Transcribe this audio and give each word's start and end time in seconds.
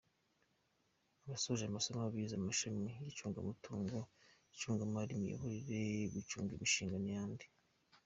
Abasoje 1.23 1.63
amasomo 1.65 2.01
bize 2.13 2.35
amashami 2.37 2.89
y’icungamutungo, 3.03 3.97
icungamari, 4.53 5.11
imiyoborere, 5.15 5.81
gucunga 6.13 6.51
imishinga 6.53 6.97
n’ayandi. 6.99 7.45